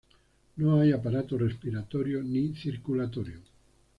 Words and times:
No 0.55 0.79
hay 0.79 0.91
aparato 0.93 1.37
respiratorio 1.37 2.23
ni 2.23 2.55
circulatorio. 2.55 3.39